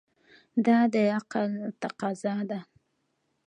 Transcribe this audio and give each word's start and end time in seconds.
دا 0.65 0.79
د 0.93 0.95
عقل 1.17 1.51
تقاضا 1.81 2.35
ده. 2.49 2.59